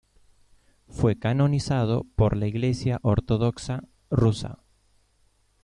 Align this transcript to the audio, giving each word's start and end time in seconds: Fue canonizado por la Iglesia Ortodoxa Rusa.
Fue 0.87 1.19
canonizado 1.19 2.07
por 2.15 2.35
la 2.35 2.47
Iglesia 2.47 2.97
Ortodoxa 3.03 3.83
Rusa. 4.09 4.57